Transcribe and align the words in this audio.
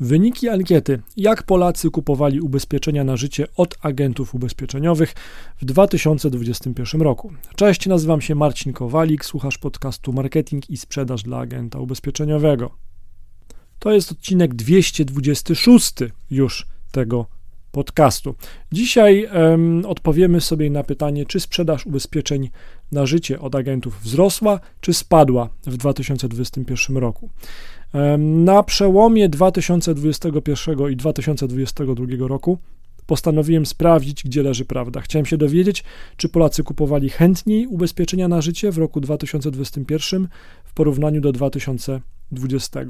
Wyniki 0.00 0.48
ankiety: 0.48 1.02
jak 1.16 1.42
Polacy 1.42 1.90
kupowali 1.90 2.40
ubezpieczenia 2.40 3.04
na 3.04 3.16
życie 3.16 3.46
od 3.56 3.76
agentów 3.82 4.34
ubezpieczeniowych 4.34 5.14
w 5.60 5.64
2021 5.64 7.00
roku. 7.00 7.32
Cześć, 7.56 7.86
nazywam 7.86 8.20
się 8.20 8.34
Marcin 8.34 8.72
Kowalik, 8.72 9.24
słuchasz 9.24 9.58
podcastu 9.58 10.12
Marketing 10.12 10.70
i 10.70 10.76
sprzedaż 10.76 11.22
dla 11.22 11.38
agenta 11.38 11.78
ubezpieczeniowego. 11.78 12.70
To 13.78 13.92
jest 13.92 14.12
odcinek 14.12 14.54
226 14.54 15.92
już 16.30 16.66
tego 16.92 17.26
podcastu. 17.72 18.34
Dzisiaj 18.72 19.28
odpowiemy 19.86 20.40
sobie 20.40 20.70
na 20.70 20.82
pytanie, 20.82 21.26
czy 21.26 21.40
sprzedaż 21.40 21.86
ubezpieczeń 21.86 22.50
na 22.92 23.06
życie 23.06 23.40
od 23.40 23.54
agentów 23.54 24.00
wzrosła, 24.02 24.60
czy 24.80 24.94
spadła 24.94 25.48
w 25.66 25.76
2021 25.76 26.96
roku. 26.96 27.30
Na 28.18 28.62
przełomie 28.62 29.28
2021 29.28 30.90
i 30.90 30.96
2022 30.96 32.06
roku 32.28 32.58
postanowiłem 33.06 33.66
sprawdzić, 33.66 34.24
gdzie 34.24 34.42
leży 34.42 34.64
prawda. 34.64 35.00
Chciałem 35.00 35.26
się 35.26 35.36
dowiedzieć, 35.36 35.84
czy 36.16 36.28
Polacy 36.28 36.62
kupowali 36.62 37.08
chętniej 37.08 37.66
ubezpieczenia 37.66 38.28
na 38.28 38.40
życie 38.40 38.72
w 38.72 38.78
roku 38.78 39.00
2021 39.00 40.28
w 40.64 40.74
porównaniu 40.74 41.20
do 41.20 41.32
2020. 41.32 42.80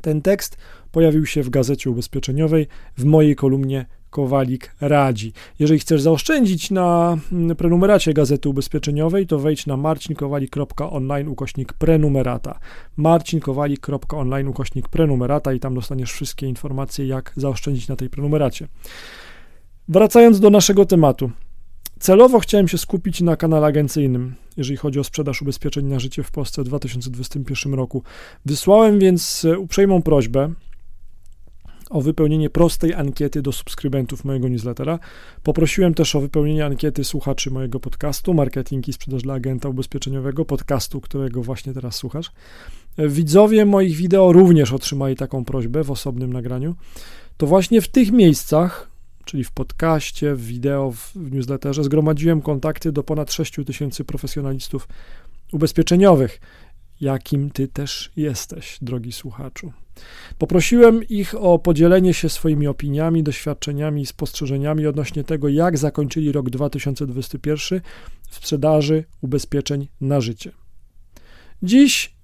Ten 0.00 0.22
tekst 0.22 0.56
pojawił 0.92 1.26
się 1.26 1.42
w 1.42 1.50
gazecie 1.50 1.90
ubezpieczeniowej 1.90 2.66
w 2.96 3.04
mojej 3.04 3.36
kolumnie 3.36 3.86
Kowalik 4.10 4.74
radzi. 4.80 5.32
Jeżeli 5.58 5.80
chcesz 5.80 6.02
zaoszczędzić 6.02 6.70
na 6.70 7.18
mm, 7.32 7.56
prenumeracie 7.56 8.14
Gazety 8.14 8.48
Ubezpieczeniowej, 8.48 9.26
to 9.26 9.38
wejdź 9.38 9.66
na 9.66 9.76
marcinkowalik.online 9.76 11.28
ukośnik 11.28 11.72
prenumerata. 11.72 12.58
marcinkowalik.online 12.96 14.48
ukośnik 14.48 14.88
prenumerata 14.88 15.52
i 15.52 15.60
tam 15.60 15.74
dostaniesz 15.74 16.12
wszystkie 16.12 16.46
informacje, 16.46 17.06
jak 17.06 17.32
zaoszczędzić 17.36 17.88
na 17.88 17.96
tej 17.96 18.10
prenumeracie. 18.10 18.68
Wracając 19.88 20.40
do 20.40 20.50
naszego 20.50 20.84
tematu. 20.86 21.30
Celowo 22.00 22.38
chciałem 22.38 22.68
się 22.68 22.78
skupić 22.78 23.20
na 23.20 23.36
kanale 23.36 23.66
agencyjnym, 23.66 24.34
jeżeli 24.56 24.76
chodzi 24.76 25.00
o 25.00 25.04
sprzedaż 25.04 25.42
ubezpieczeń 25.42 25.86
na 25.86 25.98
życie 25.98 26.22
w 26.22 26.30
Polsce 26.30 26.62
w 26.62 26.64
2021 26.64 27.74
roku. 27.74 28.02
Wysłałem 28.46 28.98
więc 28.98 29.44
e, 29.44 29.58
uprzejmą 29.58 30.02
prośbę, 30.02 30.52
o 31.90 32.00
wypełnienie 32.00 32.50
prostej 32.50 32.94
ankiety 32.94 33.42
do 33.42 33.52
subskrybentów 33.52 34.24
mojego 34.24 34.48
newslettera. 34.48 34.98
Poprosiłem 35.42 35.94
też 35.94 36.16
o 36.16 36.20
wypełnienie 36.20 36.66
ankiety 36.66 37.04
słuchaczy 37.04 37.50
mojego 37.50 37.80
podcastu 37.80 38.34
Marketing 38.34 38.88
i 38.88 38.92
Sprzedaż 38.92 39.22
dla 39.22 39.34
Agenta 39.34 39.68
Ubezpieczeniowego, 39.68 40.44
podcastu, 40.44 41.00
którego 41.00 41.42
właśnie 41.42 41.74
teraz 41.74 41.96
słuchasz. 41.96 42.32
Widzowie 42.98 43.66
moich 43.66 43.96
wideo 43.96 44.32
również 44.32 44.72
otrzymali 44.72 45.16
taką 45.16 45.44
prośbę 45.44 45.84
w 45.84 45.90
osobnym 45.90 46.32
nagraniu. 46.32 46.74
To 47.36 47.46
właśnie 47.46 47.80
w 47.80 47.88
tych 47.88 48.12
miejscach, 48.12 48.90
czyli 49.24 49.44
w 49.44 49.52
podcaście, 49.52 50.34
w 50.34 50.46
wideo, 50.46 50.92
w 50.92 51.32
newsletterze, 51.32 51.84
zgromadziłem 51.84 52.42
kontakty 52.42 52.92
do 52.92 53.02
ponad 53.02 53.32
6 53.32 53.56
tysięcy 53.66 54.04
profesjonalistów 54.04 54.88
ubezpieczeniowych, 55.52 56.40
jakim 57.00 57.50
ty 57.50 57.68
też 57.68 58.12
jesteś, 58.16 58.78
drogi 58.82 59.12
słuchaczu. 59.12 59.72
Poprosiłem 60.38 61.04
ich 61.08 61.34
o 61.34 61.58
podzielenie 61.58 62.14
się 62.14 62.28
swoimi 62.28 62.66
opiniami, 62.66 63.22
doświadczeniami 63.22 64.02
i 64.02 64.06
spostrzeżeniami 64.06 64.86
odnośnie 64.86 65.24
tego, 65.24 65.48
jak 65.48 65.78
zakończyli 65.78 66.32
rok 66.32 66.50
2021 66.50 67.80
w 68.28 68.34
sprzedaży 68.34 69.04
ubezpieczeń 69.20 69.88
na 70.00 70.20
życie. 70.20 70.52
Dziś 71.62 72.14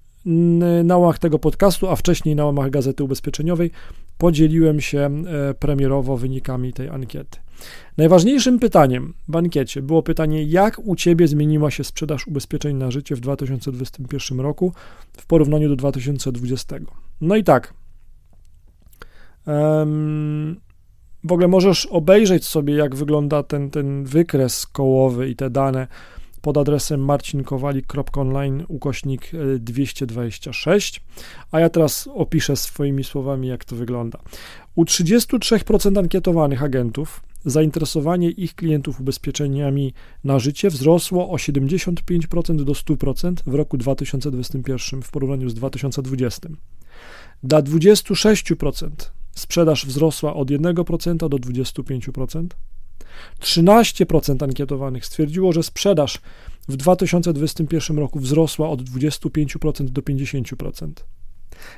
na 0.83 0.97
łamach 0.97 1.19
tego 1.19 1.39
podcastu, 1.39 1.89
a 1.89 1.95
wcześniej 1.95 2.35
na 2.35 2.45
łamach 2.45 2.69
Gazety 2.69 3.03
Ubezpieczeniowej 3.03 3.71
podzieliłem 4.17 4.81
się 4.81 4.99
e, 4.99 5.53
premierowo 5.53 6.17
wynikami 6.17 6.73
tej 6.73 6.89
ankiety. 6.89 7.39
Najważniejszym 7.97 8.59
pytaniem 8.59 9.13
w 9.27 9.35
ankiecie 9.35 9.81
było 9.81 10.03
pytanie, 10.03 10.43
jak 10.43 10.79
u 10.83 10.95
Ciebie 10.95 11.27
zmieniła 11.27 11.71
się 11.71 11.83
sprzedaż 11.83 12.27
ubezpieczeń 12.27 12.75
na 12.75 12.91
życie 12.91 13.15
w 13.15 13.19
2021 13.19 14.39
roku 14.39 14.73
w 15.17 15.25
porównaniu 15.25 15.69
do 15.69 15.75
2020. 15.75 16.75
No 17.21 17.35
i 17.35 17.43
tak. 17.43 17.73
w 21.23 21.31
ogóle 21.31 21.47
możesz 21.47 21.85
obejrzeć 21.85 22.45
sobie, 22.45 22.73
jak 22.73 22.95
wygląda 22.95 23.43
ten, 23.43 23.69
ten 23.69 24.03
wykres 24.03 24.67
kołowy 24.67 25.29
i 25.29 25.35
te 25.35 25.49
dane 25.49 25.87
pod 26.41 26.57
adresem 26.57 27.05
marcinkowalik.online 27.05 28.65
ukośnik 28.67 29.31
226, 29.59 31.03
a 31.51 31.59
ja 31.59 31.69
teraz 31.69 32.09
opiszę 32.13 32.55
swoimi 32.55 33.03
słowami, 33.03 33.47
jak 33.47 33.65
to 33.65 33.75
wygląda. 33.75 34.19
U 34.75 34.83
33% 34.83 35.99
ankietowanych 35.99 36.63
agentów 36.63 37.21
zainteresowanie 37.45 38.29
ich 38.29 38.55
klientów 38.55 39.01
ubezpieczeniami 39.01 39.93
na 40.23 40.39
życie 40.39 40.69
wzrosło 40.69 41.29
o 41.29 41.35
75% 41.35 42.63
do 42.63 42.73
100% 42.73 43.33
w 43.47 43.53
roku 43.53 43.77
2021 43.77 45.01
w 45.01 45.11
porównaniu 45.11 45.49
z 45.49 45.53
2020. 45.53 46.49
Dla 47.43 47.61
26% 47.61 48.89
sprzedaż 49.31 49.85
wzrosła 49.85 50.33
od 50.33 50.47
1% 50.47 51.17
do 51.17 51.27
25%. 51.27 52.47
13% 53.39 54.43
ankietowanych 54.43 55.05
stwierdziło, 55.05 55.53
że 55.53 55.63
sprzedaż 55.63 56.21
w 56.67 56.75
2021 56.75 57.99
roku 57.99 58.19
wzrosła 58.19 58.69
od 58.69 58.81
25% 58.81 59.89
do 59.89 60.01
50%. 60.01 60.91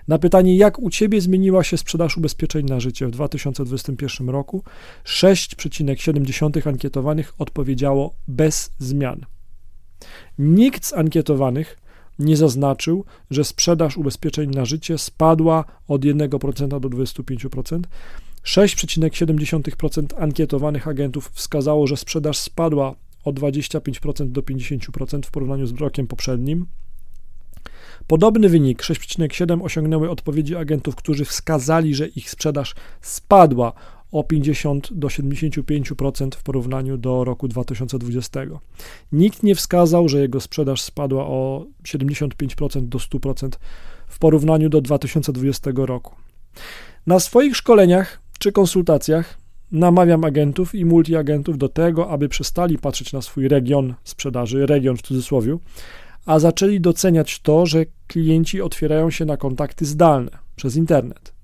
Na 0.07 0.17
pytanie, 0.17 0.57
jak 0.57 0.79
u 0.79 0.89
Ciebie 0.89 1.21
zmieniła 1.21 1.63
się 1.63 1.77
sprzedaż 1.77 2.17
ubezpieczeń 2.17 2.65
na 2.65 2.79
życie 2.79 3.07
w 3.07 3.11
2021 3.11 4.29
roku, 4.29 4.63
6,7 5.05 6.69
ankietowanych 6.69 7.33
odpowiedziało 7.37 8.13
bez 8.27 8.71
zmian. 8.79 9.25
Nikt 10.39 10.85
z 10.85 10.93
ankietowanych 10.93 11.77
nie 12.19 12.37
zaznaczył, 12.37 13.05
że 13.31 13.43
sprzedaż 13.43 13.97
ubezpieczeń 13.97 14.49
na 14.49 14.65
życie 14.65 14.97
spadła 14.97 15.65
od 15.87 16.01
1% 16.01 16.79
do 16.79 16.89
25%. 16.89 17.81
6,7% 18.43 20.05
ankietowanych 20.17 20.87
agentów 20.87 21.31
wskazało, 21.33 21.87
że 21.87 21.97
sprzedaż 21.97 22.37
spadła 22.37 22.95
o 23.23 23.31
25% 23.31 24.31
do 24.31 24.41
50% 24.41 25.25
w 25.25 25.31
porównaniu 25.31 25.67
z 25.67 25.73
rokiem 25.73 26.07
poprzednim. 26.07 26.65
Podobny 28.07 28.49
wynik 28.49 28.81
6,7 28.81 29.63
osiągnęły 29.63 30.09
odpowiedzi 30.09 30.55
agentów, 30.55 30.95
którzy 30.95 31.25
wskazali, 31.25 31.95
że 31.95 32.07
ich 32.07 32.29
sprzedaż 32.29 32.75
spadła 33.01 33.73
o 34.11 34.23
50 34.23 34.93
do 34.93 35.07
75% 35.07 36.35
w 36.35 36.43
porównaniu 36.43 36.97
do 36.97 37.23
roku 37.23 37.47
2020. 37.47 38.39
Nikt 39.11 39.43
nie 39.43 39.55
wskazał, 39.55 40.09
że 40.09 40.19
jego 40.19 40.41
sprzedaż 40.41 40.81
spadła 40.81 41.25
o 41.25 41.65
75% 41.83 42.87
do 42.87 42.99
100% 42.99 43.49
w 44.07 44.19
porównaniu 44.19 44.69
do 44.69 44.81
2020 44.81 45.71
roku. 45.75 46.15
Na 47.07 47.19
swoich 47.19 47.57
szkoleniach 47.57 48.21
czy 48.39 48.51
konsultacjach 48.51 49.37
namawiam 49.71 50.23
agentów 50.23 50.75
i 50.75 50.85
multiagentów 50.85 51.57
do 51.57 51.69
tego, 51.69 52.09
aby 52.09 52.29
przestali 52.29 52.77
patrzeć 52.77 53.13
na 53.13 53.21
swój 53.21 53.47
region 53.47 53.93
sprzedaży, 54.03 54.65
region 54.65 54.97
w 54.97 55.01
cudzysłowie, 55.01 55.57
a 56.25 56.39
zaczęli 56.39 56.81
doceniać 56.81 57.39
to, 57.39 57.65
że 57.65 57.85
klienci 58.07 58.61
otwierają 58.61 59.09
się 59.09 59.25
na 59.25 59.37
kontakty 59.37 59.85
zdalne 59.85 60.31
przez 60.55 60.75
internet. 60.75 61.38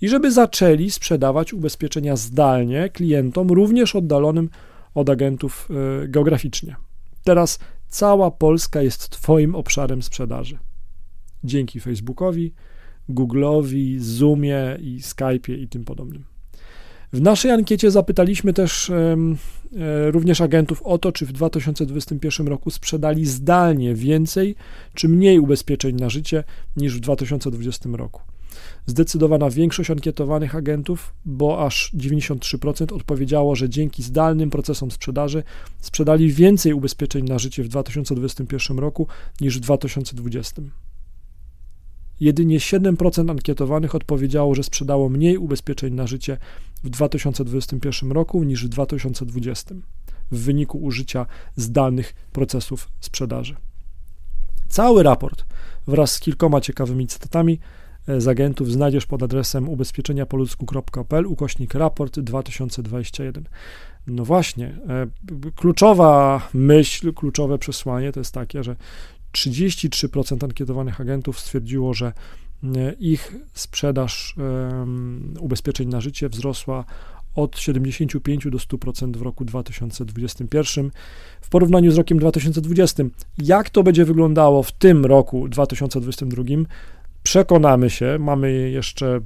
I 0.00 0.08
żeby 0.08 0.32
zaczęli 0.32 0.90
sprzedawać 0.90 1.52
ubezpieczenia 1.52 2.16
zdalnie 2.16 2.88
klientom, 2.88 3.48
również 3.48 3.96
oddalonym 3.96 4.50
od 4.94 5.10
agentów 5.10 5.68
e, 6.04 6.08
geograficznie. 6.08 6.76
Teraz 7.24 7.58
cała 7.88 8.30
Polska 8.30 8.82
jest 8.82 9.08
Twoim 9.08 9.54
obszarem 9.54 10.02
sprzedaży. 10.02 10.58
Dzięki 11.44 11.80
Facebookowi, 11.80 12.54
Google'owi, 13.08 13.98
Zoomie 13.98 14.76
i 14.80 15.00
Skype'ie 15.00 15.58
i 15.58 15.68
tym 15.68 15.84
podobnym. 15.84 16.24
W 17.12 17.20
naszej 17.20 17.50
ankiecie 17.50 17.90
zapytaliśmy 17.90 18.52
też 18.52 18.90
e, 18.90 19.16
również 20.10 20.40
agentów 20.40 20.82
o 20.82 20.98
to, 20.98 21.12
czy 21.12 21.26
w 21.26 21.32
2021 21.32 22.48
roku 22.48 22.70
sprzedali 22.70 23.26
zdalnie 23.26 23.94
więcej 23.94 24.54
czy 24.94 25.08
mniej 25.08 25.38
ubezpieczeń 25.38 25.96
na 25.96 26.08
życie 26.08 26.44
niż 26.76 26.96
w 26.96 27.00
2020 27.00 27.88
roku. 27.92 28.33
Zdecydowana 28.86 29.50
większość 29.50 29.90
ankietowanych 29.90 30.54
agentów, 30.54 31.14
bo 31.24 31.66
aż 31.66 31.90
93% 31.94 32.94
odpowiedziało, 32.94 33.56
że 33.56 33.68
dzięki 33.68 34.02
zdalnym 34.02 34.50
procesom 34.50 34.90
sprzedaży 34.90 35.42
sprzedali 35.80 36.32
więcej 36.32 36.72
ubezpieczeń 36.72 37.24
na 37.24 37.38
życie 37.38 37.62
w 37.62 37.68
2021 37.68 38.78
roku 38.78 39.06
niż 39.40 39.58
w 39.58 39.60
2020. 39.60 40.62
Jedynie 42.20 42.58
7% 42.58 43.30
ankietowanych 43.30 43.94
odpowiedziało, 43.94 44.54
że 44.54 44.62
sprzedało 44.62 45.08
mniej 45.08 45.38
ubezpieczeń 45.38 45.94
na 45.94 46.06
życie 46.06 46.38
w 46.84 46.90
2021 46.90 48.12
roku 48.12 48.44
niż 48.44 48.64
w 48.64 48.68
2020 48.68 49.74
w 50.30 50.38
wyniku 50.38 50.78
użycia 50.78 51.26
zdalnych 51.56 52.14
procesów 52.32 52.88
sprzedaży. 53.00 53.56
Cały 54.68 55.02
raport 55.02 55.44
wraz 55.86 56.12
z 56.12 56.20
kilkoma 56.20 56.60
ciekawymi 56.60 57.06
cytatami 57.06 57.58
z 58.18 58.28
agentów 58.28 58.72
znajdziesz 58.72 59.06
pod 59.06 59.22
adresem 59.22 59.68
ubezpieczeniapoludzku.pl 59.68 61.26
ukośnik 61.26 61.74
raport 61.74 62.20
2021. 62.20 63.44
No 64.06 64.24
właśnie, 64.24 64.78
kluczowa 65.56 66.48
myśl, 66.54 67.12
kluczowe 67.12 67.58
przesłanie 67.58 68.12
to 68.12 68.20
jest 68.20 68.34
takie, 68.34 68.64
że 68.64 68.76
33% 69.32 70.44
ankietowanych 70.44 71.00
agentów 71.00 71.40
stwierdziło, 71.40 71.94
że 71.94 72.12
ich 73.00 73.36
sprzedaż 73.54 74.36
ubezpieczeń 75.40 75.88
na 75.88 76.00
życie 76.00 76.28
wzrosła 76.28 76.84
od 77.34 77.58
75 77.58 78.44
do 78.50 78.58
100% 78.58 79.16
w 79.16 79.22
roku 79.22 79.44
2021 79.44 80.90
w 81.40 81.48
porównaniu 81.48 81.90
z 81.90 81.96
rokiem 81.96 82.18
2020. 82.18 83.04
Jak 83.38 83.70
to 83.70 83.82
będzie 83.82 84.04
wyglądało 84.04 84.62
w 84.62 84.72
tym 84.72 85.06
roku 85.06 85.48
2022? 85.48 86.42
Przekonamy 87.24 87.90
się, 87.90 88.16
mamy 88.18 88.52
jeszcze 88.70 89.20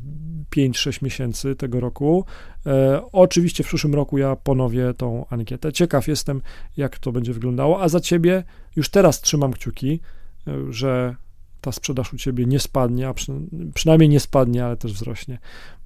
5-6 0.57 1.03
miesięcy 1.03 1.57
tego 1.57 1.81
roku. 1.81 2.25
E, 2.67 3.03
oczywiście 3.13 3.65
w 3.65 3.67
przyszłym 3.67 3.95
roku 3.95 4.19
ja 4.19 4.37
ponowię 4.37 4.95
tą 4.95 5.27
ankietę. 5.31 5.73
Ciekaw 5.73 6.09
jestem, 6.09 6.43
jak 6.77 6.99
to 6.99 7.13
będzie 7.13 7.33
wyglądało, 7.33 7.83
a 7.83 7.89
za 7.89 8.01
ciebie 8.01 8.45
już 8.77 8.91
teraz 8.91 9.21
trzymam 9.21 9.53
kciuki, 9.53 10.01
e, 10.49 10.53
że 10.73 11.17
ta 11.61 11.73
sprzedaż 11.73 12.13
u 12.13 12.17
ciebie 12.17 12.47
nie 12.47 12.59
spadnie, 12.59 13.09
a 13.09 13.15
przy, 13.15 13.33
przynajmniej 13.75 14.09
nie 14.09 14.21
spadnie, 14.21 14.65
ale 14.65 14.77
też 14.77 14.93
wzrośnie. 14.93 15.39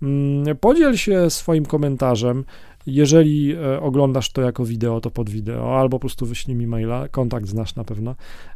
Mm, 0.03 0.57
podziel 0.57 0.97
się 0.97 1.31
swoim 1.31 1.67
komentarzem. 1.67 2.45
Jeżeli 2.87 3.53
e, 3.53 3.81
oglądasz 3.81 4.33
to 4.33 4.43
jako 4.43 4.65
wideo, 4.65 5.01
to 5.01 5.11
pod 5.11 5.31
wideo, 5.31 5.79
albo 5.79 5.97
po 5.97 6.01
prostu 6.01 6.27
wyślij 6.27 6.57
mi 6.57 6.67
maila, 6.67 7.09
kontakt 7.09 7.47
znasz 7.47 7.75
na 7.75 7.85
pewno, 7.85 8.15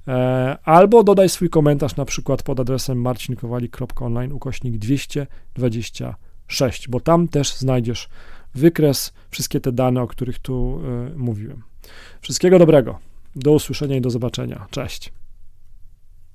e, 0.09 0.59
albo 0.65 1.03
dodaj 1.03 1.29
swój 1.29 1.51
komentarz 1.51 1.97
na 1.97 2.05
przykład 2.05 2.43
pod 2.43 2.61
adresem 2.61 3.01
marcinkowalik.online 3.01 4.33
ukośnik 4.33 4.79
226, 4.79 6.89
bo 6.89 7.01
tam 7.01 7.29
też 7.29 7.55
znajdziesz 7.55 8.09
wykres, 8.55 9.13
wszystkie 9.31 9.61
te 9.61 9.73
dane, 9.73 10.03
o 10.03 10.07
których 10.07 10.39
tu 10.39 10.81
e, 10.85 11.11
mówiłem. 11.19 11.63
Wszystkiego 12.21 12.59
dobrego. 12.59 12.99
Do 13.37 13.53
usłyszenia 13.53 13.97
i 13.97 14.01
do 14.01 14.11
zobaczenia. 14.11 14.67
Cześć. 14.71 15.13